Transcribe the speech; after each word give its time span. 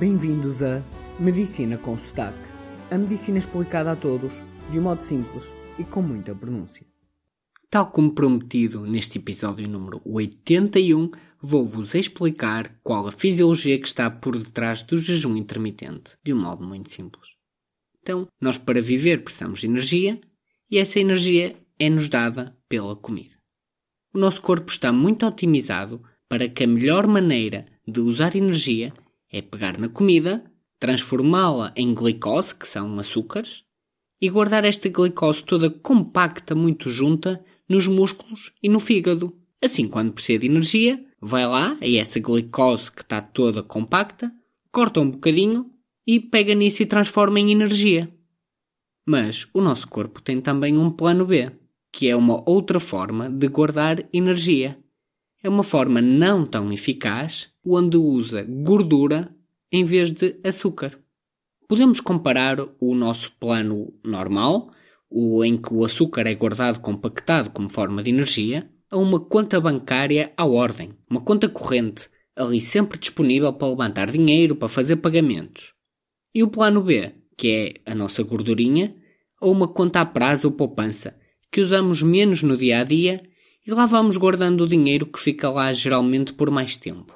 Bem-vindos 0.00 0.62
a 0.62 0.82
Medicina 1.18 1.76
com 1.76 1.94
Sotaque. 1.94 2.38
A 2.90 2.96
medicina 2.96 3.36
explicada 3.36 3.92
a 3.92 3.96
todos, 3.96 4.32
de 4.72 4.78
um 4.78 4.82
modo 4.84 5.02
simples 5.02 5.44
e 5.78 5.84
com 5.84 6.00
muita 6.00 6.34
pronúncia. 6.34 6.86
Tal 7.68 7.90
como 7.90 8.14
prometido 8.14 8.86
neste 8.86 9.18
episódio 9.18 9.68
número 9.68 10.00
81, 10.02 11.10
vou-vos 11.38 11.94
explicar 11.94 12.80
qual 12.82 13.08
a 13.08 13.12
fisiologia 13.12 13.78
que 13.78 13.86
está 13.86 14.10
por 14.10 14.38
detrás 14.38 14.82
do 14.82 14.96
jejum 14.96 15.36
intermitente, 15.36 16.16
de 16.24 16.32
um 16.32 16.40
modo 16.40 16.64
muito 16.64 16.90
simples. 16.90 17.34
Então, 18.00 18.26
nós 18.40 18.56
para 18.56 18.80
viver 18.80 19.22
precisamos 19.22 19.60
de 19.60 19.66
energia 19.66 20.18
e 20.70 20.78
essa 20.78 20.98
energia 20.98 21.54
é-nos 21.78 22.08
dada 22.08 22.56
pela 22.70 22.96
comida. 22.96 23.36
O 24.14 24.18
nosso 24.18 24.40
corpo 24.40 24.72
está 24.72 24.90
muito 24.90 25.26
otimizado 25.26 26.02
para 26.26 26.48
que 26.48 26.64
a 26.64 26.66
melhor 26.66 27.06
maneira 27.06 27.66
de 27.86 28.00
usar 28.00 28.34
energia 28.34 28.94
é 29.32 29.40
pegar 29.40 29.78
na 29.78 29.88
comida, 29.88 30.44
transformá-la 30.78 31.72
em 31.76 31.94
glicose, 31.94 32.54
que 32.54 32.66
são 32.66 32.98
açúcares, 32.98 33.64
e 34.20 34.28
guardar 34.28 34.64
esta 34.64 34.88
glicose 34.88 35.44
toda 35.44 35.70
compacta, 35.70 36.54
muito 36.54 36.90
junta, 36.90 37.42
nos 37.68 37.86
músculos 37.86 38.52
e 38.62 38.68
no 38.68 38.80
fígado. 38.80 39.34
Assim, 39.62 39.86
quando 39.86 40.12
precisa 40.12 40.40
de 40.40 40.46
energia, 40.46 41.04
vai 41.20 41.46
lá, 41.46 41.76
a 41.80 41.88
essa 41.88 42.18
glicose 42.18 42.90
que 42.90 43.02
está 43.02 43.20
toda 43.20 43.62
compacta, 43.62 44.32
corta 44.72 45.00
um 45.00 45.10
bocadinho 45.10 45.70
e 46.06 46.18
pega 46.18 46.54
nisso 46.54 46.82
e 46.82 46.86
transforma 46.86 47.38
em 47.38 47.52
energia. 47.52 48.12
Mas 49.06 49.46
o 49.52 49.60
nosso 49.60 49.88
corpo 49.88 50.20
tem 50.20 50.40
também 50.40 50.76
um 50.76 50.90
plano 50.90 51.24
B, 51.24 51.52
que 51.92 52.08
é 52.08 52.16
uma 52.16 52.42
outra 52.48 52.80
forma 52.80 53.28
de 53.28 53.48
guardar 53.48 54.04
energia. 54.12 54.78
É 55.42 55.48
uma 55.48 55.62
forma 55.62 56.02
não 56.02 56.44
tão 56.44 56.70
eficaz, 56.70 57.48
onde 57.64 57.96
usa 57.96 58.42
gordura 58.42 59.34
em 59.72 59.84
vez 59.84 60.12
de 60.12 60.38
açúcar. 60.44 60.98
Podemos 61.66 61.98
comparar 61.98 62.58
o 62.78 62.94
nosso 62.94 63.32
plano 63.40 63.94
normal, 64.04 64.70
o 65.08 65.42
em 65.42 65.56
que 65.56 65.72
o 65.72 65.82
açúcar 65.82 66.26
é 66.26 66.34
guardado 66.34 66.80
compactado 66.80 67.50
como 67.50 67.70
forma 67.70 68.02
de 68.02 68.10
energia, 68.10 68.70
a 68.90 68.98
uma 68.98 69.18
conta 69.18 69.58
bancária 69.58 70.32
à 70.36 70.44
ordem, 70.44 70.90
uma 71.08 71.22
conta 71.22 71.48
corrente, 71.48 72.10
ali 72.36 72.60
sempre 72.60 72.98
disponível 72.98 73.52
para 73.52 73.68
levantar 73.68 74.10
dinheiro, 74.10 74.56
para 74.56 74.68
fazer 74.68 74.96
pagamentos. 74.96 75.72
E 76.34 76.42
o 76.42 76.48
plano 76.48 76.82
B, 76.82 77.14
que 77.36 77.48
é 77.86 77.90
a 77.90 77.94
nossa 77.94 78.22
gordurinha, 78.22 78.94
a 79.40 79.48
uma 79.48 79.68
conta 79.68 80.02
a 80.02 80.04
prazo 80.04 80.48
ou 80.48 80.52
poupança, 80.52 81.16
que 81.50 81.62
usamos 81.62 82.02
menos 82.02 82.42
no 82.42 82.56
dia 82.56 82.80
a 82.80 82.84
dia 82.84 83.22
e 83.66 83.70
lá 83.70 83.86
vamos 83.86 84.16
guardando 84.16 84.62
o 84.62 84.66
dinheiro 84.66 85.06
que 85.06 85.20
fica 85.20 85.50
lá 85.50 85.72
geralmente 85.72 86.32
por 86.32 86.50
mais 86.50 86.76
tempo. 86.76 87.14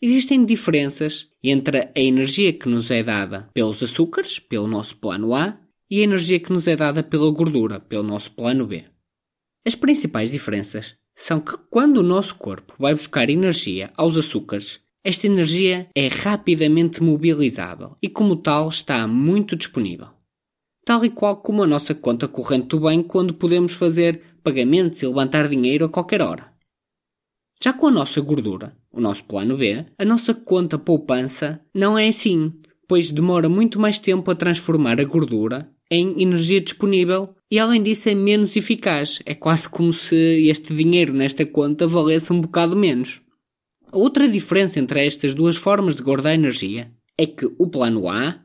Existem 0.00 0.44
diferenças 0.44 1.28
entre 1.42 1.90
a 1.94 2.00
energia 2.00 2.52
que 2.52 2.68
nos 2.68 2.90
é 2.90 3.02
dada 3.02 3.50
pelos 3.52 3.82
açúcares, 3.82 4.38
pelo 4.38 4.68
nosso 4.68 4.96
plano 4.96 5.34
A, 5.34 5.58
e 5.90 6.00
a 6.00 6.04
energia 6.04 6.38
que 6.38 6.52
nos 6.52 6.68
é 6.68 6.76
dada 6.76 7.02
pela 7.02 7.30
gordura, 7.32 7.80
pelo 7.80 8.04
nosso 8.04 8.30
plano 8.30 8.66
B. 8.66 8.84
As 9.66 9.74
principais 9.74 10.30
diferenças 10.30 10.96
são 11.16 11.40
que 11.40 11.56
quando 11.68 11.96
o 11.96 12.02
nosso 12.02 12.36
corpo 12.36 12.74
vai 12.78 12.94
buscar 12.94 13.28
energia 13.28 13.90
aos 13.96 14.16
açúcares, 14.16 14.80
esta 15.02 15.26
energia 15.26 15.88
é 15.94 16.06
rapidamente 16.06 17.02
mobilizável 17.02 17.96
e, 18.00 18.08
como 18.08 18.36
tal, 18.36 18.68
está 18.68 19.06
muito 19.06 19.56
disponível. 19.56 20.17
Tal 20.88 21.04
e 21.04 21.10
qual 21.10 21.36
como 21.36 21.62
a 21.62 21.66
nossa 21.66 21.94
conta 21.94 22.26
corrente 22.26 22.68
do 22.68 22.80
banco, 22.80 23.10
quando 23.10 23.34
podemos 23.34 23.74
fazer 23.74 24.22
pagamentos 24.42 25.02
e 25.02 25.06
levantar 25.06 25.46
dinheiro 25.46 25.84
a 25.84 25.88
qualquer 25.90 26.22
hora. 26.22 26.50
Já 27.62 27.74
com 27.74 27.88
a 27.88 27.90
nossa 27.90 28.22
gordura, 28.22 28.74
o 28.90 28.98
nosso 28.98 29.22
plano 29.24 29.58
B, 29.58 29.84
a 29.98 30.04
nossa 30.06 30.32
conta 30.32 30.78
poupança 30.78 31.60
não 31.74 31.98
é 31.98 32.08
assim, 32.08 32.54
pois 32.88 33.10
demora 33.10 33.50
muito 33.50 33.78
mais 33.78 33.98
tempo 33.98 34.30
a 34.30 34.34
transformar 34.34 34.98
a 34.98 35.04
gordura 35.04 35.70
em 35.90 36.22
energia 36.22 36.58
disponível 36.58 37.34
e 37.50 37.58
além 37.58 37.82
disso 37.82 38.08
é 38.08 38.14
menos 38.14 38.56
eficaz. 38.56 39.18
É 39.26 39.34
quase 39.34 39.68
como 39.68 39.92
se 39.92 40.16
este 40.48 40.74
dinheiro 40.74 41.12
nesta 41.12 41.44
conta 41.44 41.86
valesse 41.86 42.32
um 42.32 42.40
bocado 42.40 42.74
menos. 42.74 43.20
A 43.92 43.98
outra 43.98 44.26
diferença 44.26 44.80
entre 44.80 45.04
estas 45.04 45.34
duas 45.34 45.56
formas 45.56 45.96
de 45.96 46.02
guardar 46.02 46.32
energia 46.32 46.90
é 47.18 47.26
que 47.26 47.44
o 47.58 47.68
plano 47.68 48.08
A, 48.08 48.42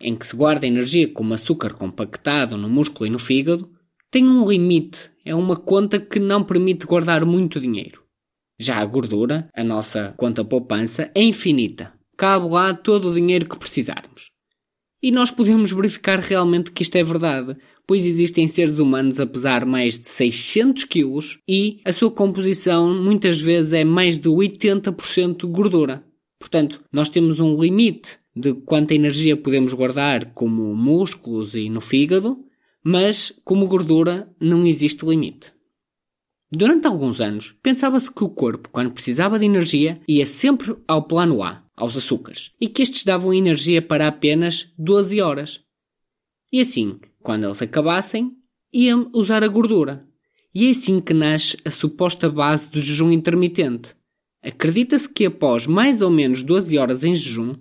em 0.00 0.16
que 0.16 0.26
se 0.26 0.34
guarda 0.34 0.66
energia 0.66 1.08
como 1.08 1.34
açúcar 1.34 1.74
compactado 1.74 2.56
no 2.56 2.68
músculo 2.68 3.06
e 3.06 3.10
no 3.10 3.18
fígado, 3.18 3.70
tem 4.10 4.26
um 4.26 4.48
limite, 4.48 5.10
é 5.24 5.34
uma 5.34 5.56
conta 5.56 6.00
que 6.00 6.18
não 6.18 6.42
permite 6.42 6.86
guardar 6.86 7.24
muito 7.24 7.60
dinheiro. 7.60 8.02
Já 8.58 8.78
a 8.78 8.84
gordura, 8.84 9.48
a 9.54 9.62
nossa 9.62 10.14
conta 10.16 10.44
poupança, 10.44 11.10
é 11.14 11.22
infinita. 11.22 11.92
Cabe 12.16 12.48
lá 12.48 12.74
todo 12.74 13.08
o 13.08 13.14
dinheiro 13.14 13.48
que 13.48 13.58
precisarmos. 13.58 14.30
E 15.02 15.10
nós 15.10 15.30
podemos 15.30 15.72
verificar 15.72 16.18
realmente 16.18 16.70
que 16.70 16.82
isto 16.82 16.94
é 16.96 17.02
verdade, 17.02 17.56
pois 17.86 18.04
existem 18.04 18.46
seres 18.46 18.78
humanos 18.78 19.18
a 19.18 19.26
pesar 19.26 19.64
mais 19.64 19.98
de 19.98 20.08
600 20.08 20.84
quilos 20.84 21.38
e 21.48 21.80
a 21.86 21.92
sua 21.92 22.10
composição 22.10 22.94
muitas 23.02 23.40
vezes 23.40 23.72
é 23.72 23.82
mais 23.82 24.18
de 24.18 24.28
80% 24.28 25.46
gordura. 25.46 26.04
Portanto, 26.38 26.82
nós 26.92 27.08
temos 27.08 27.40
um 27.40 27.58
limite 27.58 28.18
de 28.40 28.54
quanta 28.54 28.94
energia 28.94 29.36
podemos 29.36 29.72
guardar 29.72 30.32
como 30.32 30.74
músculos 30.74 31.54
e 31.54 31.68
no 31.68 31.80
fígado, 31.80 32.44
mas 32.82 33.32
como 33.44 33.66
gordura 33.66 34.28
não 34.40 34.66
existe 34.66 35.04
limite. 35.04 35.52
Durante 36.52 36.88
alguns 36.88 37.20
anos, 37.20 37.54
pensava-se 37.62 38.10
que 38.10 38.24
o 38.24 38.28
corpo, 38.28 38.68
quando 38.70 38.90
precisava 38.90 39.38
de 39.38 39.46
energia, 39.46 40.00
ia 40.08 40.26
sempre 40.26 40.76
ao 40.88 41.04
plano 41.04 41.42
A, 41.44 41.62
aos 41.76 41.96
açúcares, 41.96 42.50
e 42.60 42.66
que 42.66 42.82
estes 42.82 43.04
davam 43.04 43.32
energia 43.32 43.80
para 43.80 44.08
apenas 44.08 44.72
12 44.76 45.20
horas. 45.20 45.60
E 46.52 46.60
assim, 46.60 46.98
quando 47.22 47.44
eles 47.44 47.62
acabassem, 47.62 48.32
iam 48.72 49.08
usar 49.14 49.44
a 49.44 49.48
gordura. 49.48 50.04
E 50.52 50.66
é 50.66 50.70
assim 50.70 51.00
que 51.00 51.14
nasce 51.14 51.56
a 51.64 51.70
suposta 51.70 52.28
base 52.28 52.68
do 52.68 52.80
jejum 52.80 53.12
intermitente. 53.12 53.94
Acredita-se 54.42 55.08
que 55.08 55.26
após 55.26 55.66
mais 55.66 56.00
ou 56.00 56.10
menos 56.10 56.42
12 56.42 56.76
horas 56.76 57.04
em 57.04 57.14
jejum, 57.14 57.54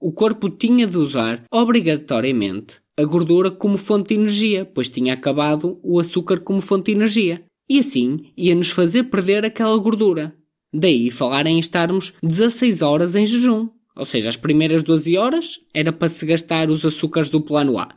o 0.00 0.12
corpo 0.12 0.50
tinha 0.50 0.86
de 0.86 0.98
usar, 0.98 1.44
obrigatoriamente, 1.50 2.76
a 2.96 3.04
gordura 3.04 3.50
como 3.50 3.76
fonte 3.76 4.14
de 4.14 4.20
energia, 4.20 4.64
pois 4.64 4.88
tinha 4.88 5.14
acabado 5.14 5.78
o 5.82 6.00
açúcar 6.00 6.40
como 6.40 6.60
fonte 6.60 6.86
de 6.86 6.98
energia 6.98 7.44
e 7.68 7.78
assim 7.78 8.32
ia-nos 8.36 8.70
fazer 8.70 9.04
perder 9.04 9.44
aquela 9.44 9.76
gordura. 9.76 10.34
Daí 10.72 11.10
falar 11.10 11.46
em 11.46 11.58
estarmos 11.58 12.12
16 12.22 12.82
horas 12.82 13.14
em 13.14 13.24
jejum, 13.24 13.68
ou 13.94 14.04
seja, 14.04 14.28
as 14.28 14.36
primeiras 14.36 14.82
12 14.82 15.16
horas 15.16 15.60
era 15.72 15.92
para 15.92 16.08
se 16.08 16.24
gastar 16.26 16.70
os 16.70 16.84
açúcares 16.84 17.28
do 17.28 17.40
plano 17.40 17.78
A. 17.78 17.88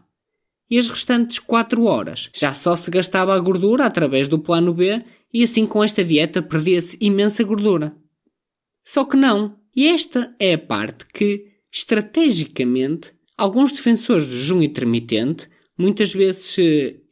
E 0.69 0.77
as 0.77 0.87
restantes 0.87 1.39
4 1.39 1.83
horas 1.83 2.29
já 2.33 2.53
só 2.53 2.75
se 2.75 2.89
gastava 2.91 3.35
a 3.35 3.39
gordura 3.39 3.85
através 3.85 4.27
do 4.27 4.39
plano 4.39 4.73
B 4.73 5.03
e 5.33 5.43
assim 5.43 5.65
com 5.65 5.83
esta 5.83 6.03
dieta 6.03 6.41
perdia-se 6.41 6.97
imensa 7.01 7.43
gordura. 7.43 7.95
Só 8.85 9.03
que 9.03 9.17
não. 9.17 9.57
E 9.75 9.87
esta 9.87 10.35
é 10.39 10.53
a 10.53 10.57
parte 10.57 11.05
que, 11.13 11.48
estrategicamente, 11.71 13.13
alguns 13.37 13.71
defensores 13.71 14.25
do 14.25 14.31
jejum 14.31 14.61
intermitente 14.61 15.47
muitas 15.77 16.13
vezes 16.13 16.57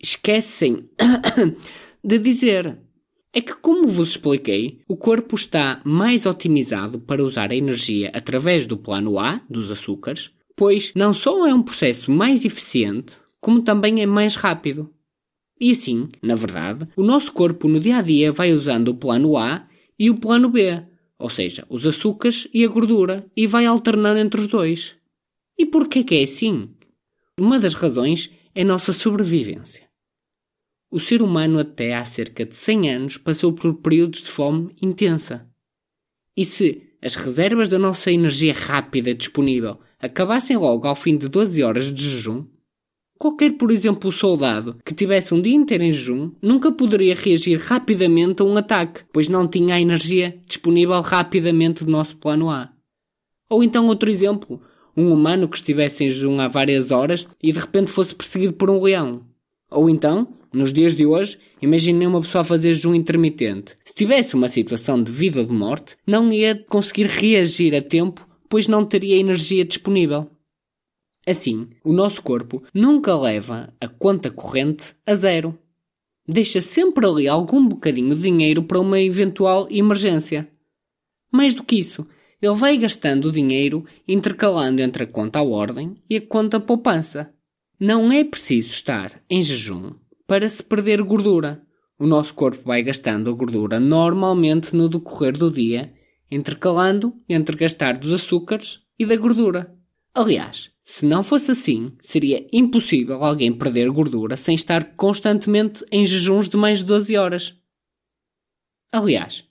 esquecem 0.01 0.89
de 2.03 2.19
dizer 2.19 2.77
é 3.33 3.41
que, 3.41 3.53
como 3.53 3.87
vos 3.87 4.09
expliquei, 4.09 4.81
o 4.87 4.97
corpo 4.97 5.35
está 5.35 5.79
mais 5.83 6.25
otimizado 6.25 6.99
para 6.99 7.23
usar 7.23 7.51
a 7.51 7.55
energia 7.55 8.09
através 8.13 8.65
do 8.65 8.77
plano 8.77 9.19
A, 9.19 9.41
dos 9.49 9.69
açúcares, 9.69 10.31
pois 10.55 10.91
não 10.95 11.13
só 11.13 11.45
é 11.45 11.53
um 11.53 11.61
processo 11.61 12.11
mais 12.11 12.45
eficiente, 12.45 13.17
como 13.39 13.61
também 13.61 14.01
é 14.01 14.05
mais 14.05 14.35
rápido. 14.35 14.91
E 15.59 15.71
assim, 15.71 16.09
na 16.21 16.35
verdade, 16.35 16.87
o 16.95 17.03
nosso 17.03 17.31
corpo 17.31 17.67
no 17.67 17.79
dia 17.79 17.97
a 17.97 18.01
dia 18.01 18.31
vai 18.31 18.53
usando 18.53 18.89
o 18.89 18.95
plano 18.95 19.37
A 19.37 19.67
e 19.99 20.09
o 20.09 20.15
plano 20.15 20.49
B, 20.49 20.83
ou 21.19 21.29
seja, 21.29 21.65
os 21.69 21.85
açúcares 21.85 22.47
e 22.53 22.63
a 22.63 22.67
gordura, 22.67 23.25
e 23.35 23.47
vai 23.47 23.65
alternando 23.65 24.19
entre 24.19 24.41
os 24.41 24.47
dois. 24.47 24.95
E 25.57 25.65
por 25.65 25.87
que 25.87 26.15
é 26.15 26.23
assim? 26.23 26.69
Uma 27.39 27.59
das 27.59 27.73
razões 27.73 28.31
é 28.53 28.61
a 28.61 28.65
nossa 28.65 28.93
sobrevivência. 28.93 29.87
O 30.89 30.99
ser 30.99 31.21
humano 31.21 31.59
até 31.59 31.93
há 31.95 32.05
cerca 32.05 32.45
de 32.45 32.55
100 32.55 32.89
anos 32.89 33.17
passou 33.17 33.51
por 33.51 33.73
períodos 33.75 34.21
de 34.21 34.29
fome 34.29 34.71
intensa. 34.81 35.47
E 36.35 36.45
se 36.45 36.83
as 37.01 37.15
reservas 37.15 37.69
da 37.69 37.77
nossa 37.77 38.11
energia 38.11 38.53
rápida 38.53 39.13
disponível 39.13 39.79
acabassem 39.99 40.55
logo 40.55 40.87
ao 40.87 40.95
fim 40.95 41.17
de 41.17 41.27
12 41.27 41.61
horas 41.61 41.93
de 41.93 42.09
jejum, 42.09 42.45
qualquer, 43.17 43.53
por 43.53 43.71
exemplo, 43.71 44.11
soldado 44.11 44.77
que 44.85 44.93
tivesse 44.93 45.33
um 45.33 45.41
dia 45.41 45.55
inteiro 45.55 45.83
em 45.83 45.91
jejum 45.91 46.31
nunca 46.41 46.71
poderia 46.71 47.15
reagir 47.15 47.59
rapidamente 47.59 48.41
a 48.41 48.45
um 48.45 48.57
ataque, 48.57 49.01
pois 49.11 49.27
não 49.27 49.47
tinha 49.47 49.75
a 49.75 49.81
energia 49.81 50.37
disponível 50.47 51.01
rapidamente 51.01 51.83
do 51.83 51.91
nosso 51.91 52.15
plano 52.17 52.49
A. 52.49 52.69
Ou 53.49 53.63
então 53.63 53.87
outro 53.87 54.09
exemplo, 54.09 54.61
um 54.95 55.11
humano 55.11 55.47
que 55.47 55.57
estivesse 55.57 56.03
em 56.03 56.09
jejum 56.09 56.39
há 56.39 56.47
várias 56.47 56.91
horas 56.91 57.27
e 57.41 57.51
de 57.51 57.59
repente 57.59 57.91
fosse 57.91 58.13
perseguido 58.13 58.53
por 58.53 58.69
um 58.69 58.81
leão. 58.81 59.21
Ou 59.69 59.89
então, 59.89 60.27
nos 60.53 60.71
dias 60.71 60.95
de 60.95 61.05
hoje, 61.05 61.37
imaginei 61.61 62.07
uma 62.07 62.21
pessoa 62.21 62.43
fazer 62.43 62.73
jejum 62.73 62.95
intermitente. 62.95 63.77
Se 63.83 63.93
tivesse 63.93 64.35
uma 64.35 64.49
situação 64.49 65.01
de 65.01 65.11
vida 65.11 65.39
ou 65.39 65.45
de 65.45 65.53
morte, 65.53 65.97
não 66.05 66.31
ia 66.31 66.55
conseguir 66.67 67.07
reagir 67.07 67.75
a 67.75 67.81
tempo 67.81 68.27
pois 68.49 68.67
não 68.67 68.85
teria 68.85 69.17
energia 69.17 69.65
disponível. 69.65 70.29
Assim, 71.27 71.67
o 71.83 71.91
nosso 71.91 72.21
corpo 72.21 72.63
nunca 72.73 73.13
leva 73.19 73.73
a 73.81 73.87
conta 73.89 74.31
corrente 74.31 74.95
a 75.05 75.13
zero. 75.13 75.59
Deixa 76.25 76.61
sempre 76.61 77.05
ali 77.05 77.27
algum 77.27 77.67
bocadinho 77.67 78.15
de 78.15 78.21
dinheiro 78.21 78.63
para 78.63 78.79
uma 78.79 78.97
eventual 78.97 79.67
emergência. 79.69 80.47
Mais 81.29 81.53
do 81.53 81.63
que 81.63 81.79
isso, 81.79 82.07
ele 82.41 82.55
vai 82.55 82.77
gastando 82.77 83.25
o 83.25 83.31
dinheiro 83.31 83.83
intercalando 84.07 84.81
entre 84.81 85.03
a 85.03 85.07
conta 85.07 85.39
à 85.39 85.43
ordem 85.43 85.95
e 86.09 86.15
a 86.15 86.21
conta 86.21 86.61
poupança. 86.61 87.33
Não 87.77 88.09
é 88.11 88.23
preciso 88.23 88.69
estar 88.69 89.21
em 89.29 89.41
jejum 89.41 89.91
para 90.25 90.47
se 90.47 90.63
perder 90.63 91.01
gordura. 91.01 91.61
O 91.99 92.07
nosso 92.07 92.33
corpo 92.33 92.63
vai 92.63 92.81
gastando 92.83 93.29
a 93.29 93.33
gordura 93.33 93.81
normalmente 93.81 94.73
no 94.73 94.87
decorrer 94.87 95.37
do 95.37 95.51
dia, 95.51 95.93
intercalando 96.31 97.13
entre 97.27 97.57
gastar 97.57 97.97
dos 97.97 98.13
açúcares 98.13 98.79
e 98.97 99.05
da 99.05 99.15
gordura. 99.17 99.75
Aliás, 100.17 100.71
se 100.83 101.05
não 101.05 101.21
fosse 101.21 101.51
assim, 101.51 101.91
seria 102.01 102.47
impossível 102.51 103.23
alguém 103.23 103.53
perder 103.53 103.87
gordura 103.91 104.35
sem 104.35 104.55
estar 104.55 104.95
constantemente 104.95 105.85
em 105.91 106.03
jejuns 106.03 106.49
de 106.49 106.57
mais 106.57 106.79
de 106.79 106.85
12 106.85 107.15
horas. 107.15 107.55
Aliás, 108.91 109.43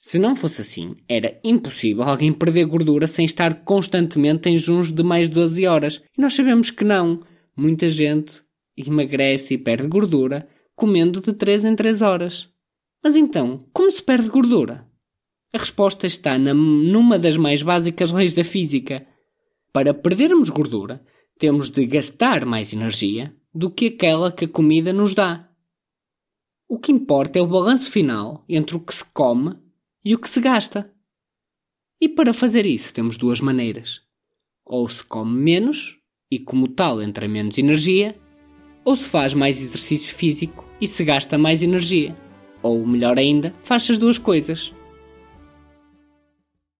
se 0.00 0.20
não 0.20 0.36
fosse 0.36 0.60
assim, 0.60 0.94
era 1.08 1.40
impossível 1.42 2.04
alguém 2.04 2.32
perder 2.32 2.66
gordura 2.66 3.08
sem 3.08 3.24
estar 3.24 3.64
constantemente 3.64 4.48
em 4.48 4.56
jejuns 4.56 4.92
de 4.92 5.02
mais 5.02 5.28
de 5.28 5.34
12 5.34 5.66
horas. 5.66 6.00
E 6.16 6.20
nós 6.22 6.34
sabemos 6.34 6.70
que 6.70 6.84
não. 6.84 7.24
Muita 7.56 7.90
gente 7.90 8.42
emagrece 8.76 9.54
e 9.54 9.58
perde 9.58 9.88
gordura 9.88 10.48
comendo 10.76 11.20
de 11.20 11.32
3 11.32 11.64
em 11.64 11.74
3 11.74 12.00
horas. 12.00 12.48
Mas 13.02 13.16
então, 13.16 13.66
como 13.72 13.90
se 13.90 14.00
perde 14.00 14.28
gordura? 14.28 14.86
A 15.52 15.58
resposta 15.58 16.06
está 16.06 16.38
na, 16.38 16.54
numa 16.54 17.18
das 17.18 17.36
mais 17.36 17.60
básicas 17.60 18.12
leis 18.12 18.32
da 18.32 18.44
física. 18.44 19.04
Para 19.72 19.94
perdermos 19.94 20.50
gordura, 20.50 21.02
temos 21.38 21.70
de 21.70 21.86
gastar 21.86 22.44
mais 22.44 22.72
energia 22.72 23.34
do 23.54 23.70
que 23.70 23.86
aquela 23.86 24.30
que 24.30 24.44
a 24.44 24.48
comida 24.48 24.92
nos 24.92 25.14
dá. 25.14 25.48
O 26.68 26.78
que 26.78 26.92
importa 26.92 27.38
é 27.38 27.42
o 27.42 27.46
balanço 27.46 27.90
final 27.90 28.44
entre 28.48 28.76
o 28.76 28.80
que 28.80 28.94
se 28.94 29.04
come 29.06 29.56
e 30.04 30.14
o 30.14 30.18
que 30.18 30.28
se 30.28 30.40
gasta. 30.40 30.92
E 32.00 32.08
para 32.08 32.34
fazer 32.34 32.66
isso 32.66 32.92
temos 32.92 33.16
duas 33.16 33.40
maneiras. 33.40 34.02
Ou 34.64 34.88
se 34.88 35.02
come 35.04 35.32
menos 35.32 35.98
e, 36.30 36.38
como 36.38 36.68
tal, 36.68 37.00
entra 37.00 37.26
menos 37.26 37.56
energia, 37.56 38.18
ou 38.84 38.96
se 38.96 39.08
faz 39.08 39.32
mais 39.32 39.60
exercício 39.60 40.14
físico 40.14 40.64
e 40.80 40.86
se 40.86 41.04
gasta 41.04 41.38
mais 41.38 41.62
energia. 41.62 42.16
Ou, 42.62 42.86
melhor 42.86 43.18
ainda, 43.18 43.54
faz 43.62 43.90
as 43.90 43.98
duas 43.98 44.18
coisas. 44.18 44.72